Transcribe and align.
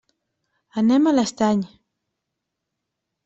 Anem 0.81 1.05
a 1.05 1.13
l'Estany. 1.17 1.61